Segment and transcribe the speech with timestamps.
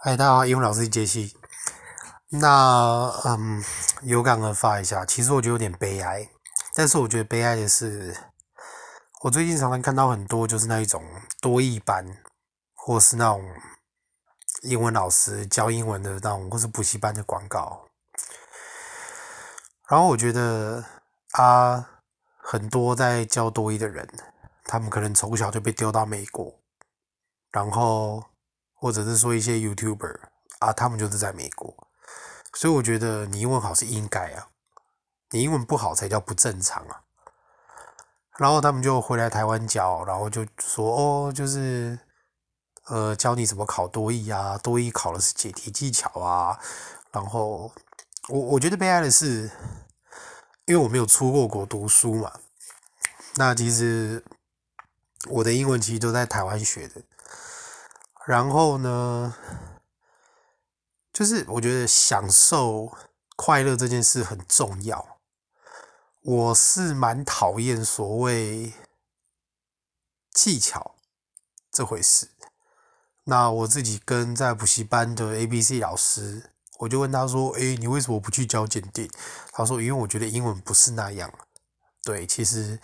[0.00, 1.36] 嗨，大家好，英文老师杰西。
[2.28, 3.60] 那嗯，
[4.02, 6.30] 有感而发一下，其实我觉得有点悲哀。
[6.72, 8.16] 但是我觉得悲哀的是，
[9.22, 11.02] 我最近常常看到很多就是那一种
[11.40, 12.06] 多益班，
[12.76, 13.44] 或是那种
[14.62, 17.88] 英文老师教英文的那种，或是补习班的广告。
[19.88, 20.84] 然后我觉得
[21.32, 22.02] 啊，
[22.36, 24.08] 很多在教多益的人，
[24.62, 26.54] 他们可能从小就被丢到美国，
[27.50, 28.22] 然后。
[28.80, 30.20] 或者是说一些 YouTuber
[30.60, 31.88] 啊，他们就是在美国，
[32.54, 34.48] 所以我觉得你英文好是应该啊，
[35.30, 37.02] 你英文不好才叫不正常啊。
[38.38, 41.98] 然后他们就回来台湾教，然后就说哦，就是
[42.86, 46.56] 呃教你怎么考多译啊，多译考的是解题技巧啊。
[47.10, 47.72] 然后
[48.28, 49.50] 我我觉得悲哀的是，
[50.66, 52.32] 因为我没有出过国读书嘛，
[53.34, 54.24] 那其实
[55.28, 57.02] 我的英文其实都在台湾学的。
[58.28, 59.34] 然后呢，
[61.14, 62.94] 就是我觉得享受
[63.36, 65.18] 快乐这件事很重要。
[66.20, 68.74] 我是蛮讨厌所谓
[70.30, 70.96] 技巧
[71.72, 72.28] 这回事。
[73.24, 79.10] 那我自己跟在补习班的 ABC 老师，我就问他说：“诶，你为什么不去教检定？”
[79.52, 81.32] 他说：“因为我觉得英文不是那样。”
[82.04, 82.78] 对，其实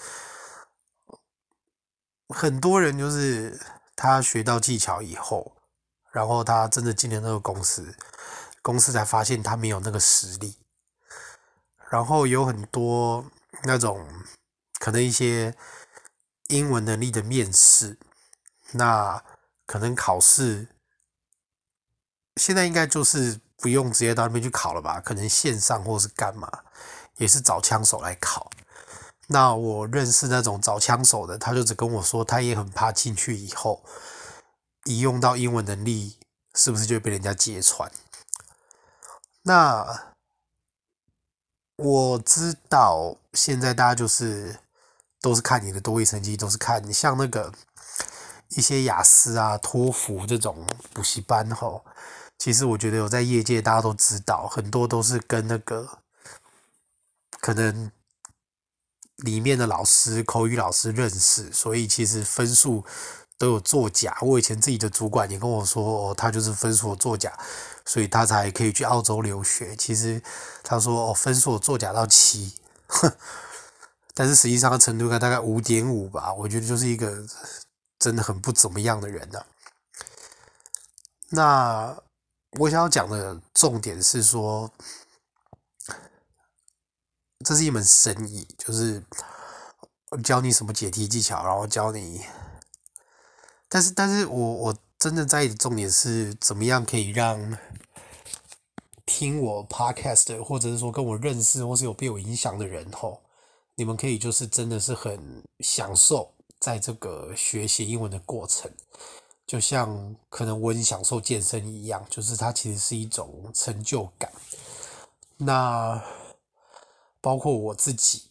[2.31, 3.61] 很多人就是。
[3.97, 5.57] 他学到技巧以后，
[6.11, 7.97] 然后他真的进了那个公司，
[8.63, 10.59] 公司才发现他没有那个实力。
[11.91, 13.25] 然后有很多
[13.63, 14.09] 那种
[14.81, 15.55] 可能一些
[16.49, 17.99] 英文能力的面试，
[18.73, 19.23] 那
[19.65, 20.69] 可能考试
[22.37, 25.01] 现在应该就是不用直接到那边去考了吧？
[25.01, 26.65] 可能线上或是干嘛，
[27.19, 28.51] 也是找枪手来考。
[29.29, 33.83] 那我认识那种找枪手的，他就只跟我说，他也很怕进去以后，
[34.85, 36.19] 一用到英文能力，
[36.55, 37.91] 是不是就被人家揭穿？
[39.45, 40.15] 那
[41.77, 44.59] 我知道现在大家就是
[45.23, 47.51] 都是看你的多益成绩，都是看你像那个
[48.51, 51.83] 一些雅思啊、托福这种补习班吼，
[52.39, 55.99] 其实我觉得有在业界大家都知道，很多都是跟那个
[57.41, 57.91] 可能。
[59.19, 62.85] 里面的老师，口语老师认识，所以其实分数
[63.39, 64.17] 都有作假。
[64.21, 67.33] 我以前自己的主管也跟我说，哦，他就是分数作假，
[67.87, 69.77] 所以他才可以去澳洲留学。
[69.77, 70.21] 其实
[70.63, 72.55] 他说，哦，分数作假到七，
[74.15, 76.35] 但是实际上程度大概五点五吧。
[76.35, 77.25] 我觉得就是一个
[77.99, 79.41] 真的很不怎么样的人呢。
[81.31, 81.97] 那
[82.59, 84.71] 我想要讲的重点是说。
[87.45, 89.05] 这是一门生意，就是
[90.23, 92.23] 教你什么解题技巧，然后教你。
[93.69, 97.59] 但是，但是我我真的在意的重点是，怎么样可以让
[99.05, 103.21] 听我 podcast 或者是说跟我认识或是有被我影响的人吼，
[103.75, 108.71] 你们可以就是真的是很享受在这个学习英文的过程，
[109.47, 114.33] 就像可能我很享受健身一样，就是它其实是一种成就感。
[115.37, 116.03] 那。
[117.25, 118.25] 包括我自己，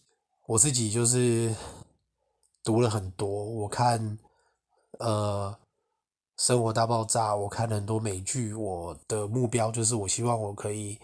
[0.46, 1.56] 我自己就是
[2.64, 3.28] 读了很多。
[3.28, 4.20] 我看
[5.00, 5.58] 呃
[6.46, 8.54] 《生活大爆炸》，我看了很多美剧。
[8.54, 11.00] 我的目标就是，我希望我可以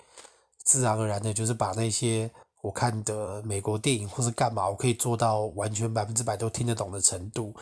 [0.64, 2.30] 自然而然的，就是把那些
[2.62, 7.56] 我看的美国电影或是干嘛，我可以做到完全百分之百都听得懂的程度。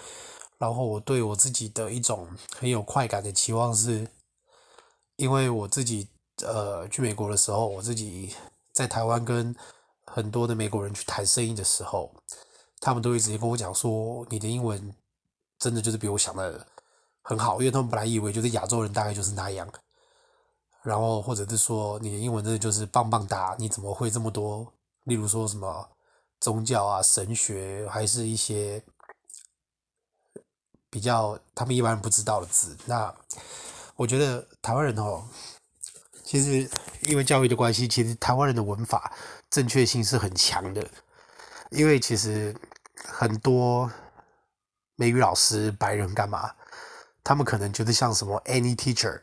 [0.58, 4.06] 然后我对我自己的一种很有快感的期望是，
[5.16, 6.10] 因为我自己
[6.44, 8.36] 呃去美国的时候，我自己
[8.74, 9.56] 在台湾跟
[10.08, 12.12] 很多的美国人去谈生意的时候，
[12.80, 14.96] 他们都会直接跟我讲说：“你的英文
[15.60, 16.66] 真的就是比我想的
[17.22, 19.68] 很好。”因为他们本来以为就是亚洲人大概就是那样，
[20.82, 24.74] 然后或者是说你的英文真的就是棒棒哒，你怎么会这么多？
[25.04, 25.90] 例如说什么
[26.40, 28.84] 宗教啊、神学，还是一些
[30.90, 32.78] 比较他们一般人不知道的字。
[32.86, 33.14] 那
[33.96, 35.24] 我觉得台湾人哦，
[36.24, 36.70] 其实
[37.08, 39.12] 因为教育的关系，其实台湾人的文法。
[39.50, 40.86] 正确性是很强的，
[41.70, 42.54] 因为其实
[43.06, 43.90] 很多
[44.98, 46.52] 美语老师白人干嘛，
[47.24, 49.22] 他们可能就是像什么 any teacher，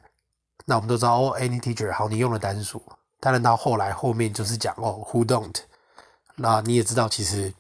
[0.64, 2.82] 那我们都知道哦，any teacher 好，你用了单数，
[3.20, 5.54] 当然到后来后面就是讲哦，who don't，
[6.36, 7.52] 那你也知道其实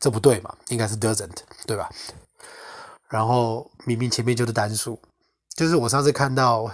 [0.00, 1.90] 这不对嘛，应该是 doesn't，对吧？
[3.08, 4.98] 然后明明前面就是单数，
[5.54, 6.72] 就是我上次看到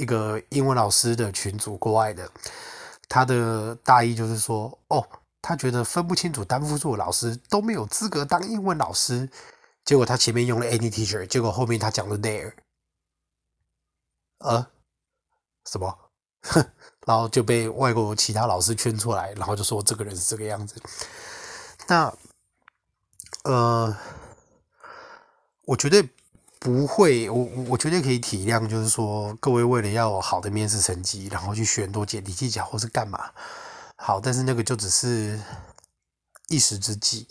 [0.00, 2.30] 一个英文老师的群组，国外的。
[3.08, 5.06] 他的大意就是说，哦，
[5.42, 9.28] 他觉得分不清楚单复数的老师都没有资格当英文老师。
[9.84, 12.52] 结果他前面用了 any teacher，结果后面他讲了 there。
[14.38, 14.66] 呃，
[15.66, 15.98] 什么？
[16.42, 16.64] 哼，
[17.04, 20.80] 然后就被外国其他老师圈出来，然后就说这个人是这个样子。
[21.88, 22.14] 那，
[23.42, 23.96] 呃，
[25.64, 26.08] 我绝对
[26.60, 33.32] 不会，我我绝对可以体谅，就是说各位为了要好的面试成绩，然后去学多解题技巧或是干嘛。
[33.96, 35.40] 好，但是那个就只是
[36.48, 37.26] 一时之计，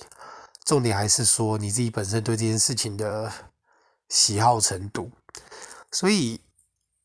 [0.66, 3.32] 重点还是说你自己本身对这件事情的
[4.10, 5.12] 喜好程度。
[5.92, 6.42] 所以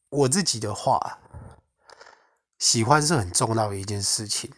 [0.09, 1.19] 我自己的话，
[2.59, 4.51] 喜欢是很重要的一件事情。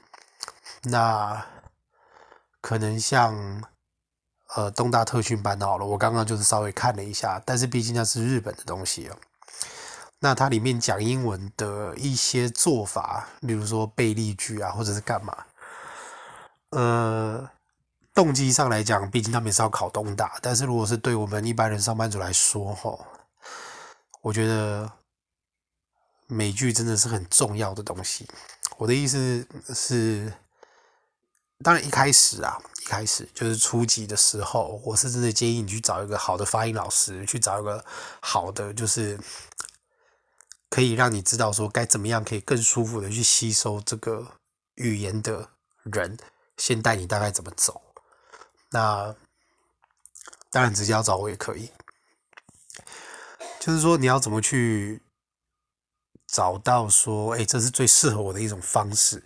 [0.85, 1.45] 那。
[2.63, 3.63] 可能像
[4.54, 9.16] 呃东大特训班好了，我刚刚就是稍微看了一下，但是毕竟那是日本的东西哦。
[10.20, 15.44] 那它里面讲英文的一些做法，例如说背例句啊，或者是干嘛，
[16.70, 17.50] 呃，
[18.14, 23.04] 动机上来讲，毕竟他们也是要考东大，但是如果是对我们一般人上班族来说，吼，
[24.22, 24.90] 我觉得
[26.28, 28.26] 美剧真的是很重要的东西。
[28.78, 30.32] 我的意思是。
[31.64, 37.85] 当然，一开始啊，一开始就是初级的时候，我是真的建议你去找一个好的发音老师，去找一个
[38.20, 39.19] 好的，就是
[40.69, 44.38] 可以让你知道说该怎么样可以更舒服的去吸收这个
[44.75, 45.50] 语言的
[45.85, 46.19] 人，
[46.58, 47.81] 先带你大概怎么走。
[48.70, 49.17] 那
[50.50, 51.73] 当然，直接要找我也可以，
[53.58, 55.03] 就是说你要怎么去
[56.26, 59.25] 找到说，哎，这是最适合我的一种方式。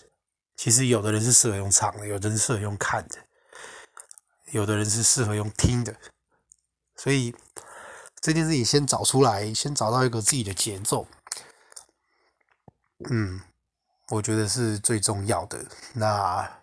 [0.60, 3.16] 其实有的人是适合用唱的，有的人适合用看的，
[4.50, 5.96] 有的人是适合用听的。
[6.96, 7.34] 所以
[8.20, 11.06] 这件事情先找出来，先找到一个自己的节奏，
[13.08, 13.40] 嗯，
[14.10, 15.64] 我觉得是最重要的。
[15.94, 16.60] 那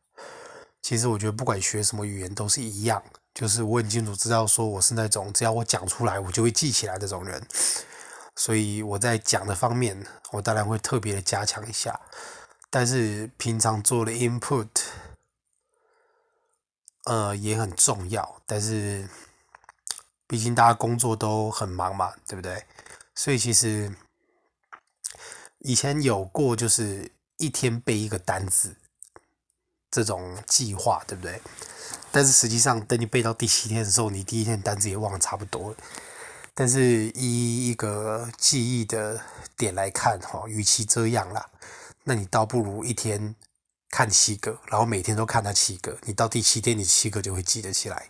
[0.84, 3.04] 其实我觉得不管学什么语言都是一样，
[3.34, 7.44] 就是我很清楚知道说我是那种只要我讲出来我就会记起来的这种人，
[8.36, 12.00] 所以我在讲的方面，我当然会特别的加强一下。
[12.69, 14.68] 但是平常做的 input，
[17.06, 18.42] 呃，也很重要。
[18.46, 19.08] 但是
[20.28, 22.66] 毕竟大家工作都很忙嘛，对不对？
[23.16, 23.96] 所以其实
[25.60, 28.75] 以前有过，就是一天背一个单字
[29.90, 31.42] 这种计划，对不对？
[32.12, 35.75] 但是实际上，等你背到第七天的时候，你第一天单字也忘得差不多。
[36.54, 39.24] 但是依一个记忆的
[39.56, 41.50] 点来看，哈，与其这样啦。
[42.07, 43.36] 那你倒不如一天
[43.89, 48.09] 看七个，然后每天都看它七个，你到第七天，你七个就会记得起来。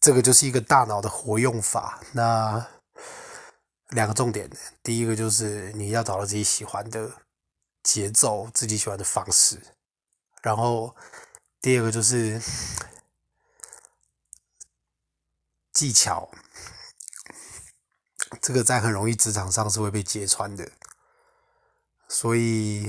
[0.00, 2.00] 这个就是一个大脑的活用法。
[2.12, 2.66] 那
[3.90, 4.50] 两个重点，
[4.82, 7.12] 第一个就是你要找到自己喜欢的
[7.82, 9.60] 节奏，自己喜欢的方式。
[10.40, 10.96] 然后
[11.60, 12.40] 第二个就是
[15.74, 16.30] 技巧，
[18.40, 20.72] 这个在很容易职场上是会被揭穿的。
[22.12, 22.86] 所以，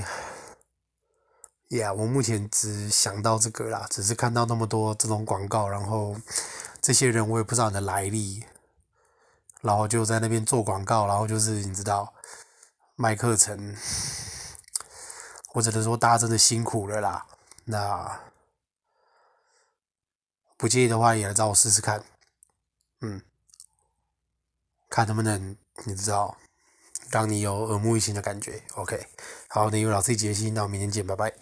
[1.69, 6.15] 呀，yeah，我目前只想到这个啦，只是看到那么多这种广告，然后
[6.81, 8.43] 这些人我也不知道你的来历，
[9.61, 12.15] 然后就在那边做广告，然后就是你知道
[12.95, 13.77] 卖课程，
[15.53, 17.27] 我只能说大家真的辛苦了啦。
[17.65, 18.19] 那
[20.57, 22.03] 不介意的话，也来找我试试看，
[23.01, 23.21] 嗯，
[24.89, 26.35] 看能不能你知道。
[27.11, 28.99] 让你有耳目一新的感觉，OK。
[29.47, 31.33] 好，那有老师解析，那我们明天见，拜拜。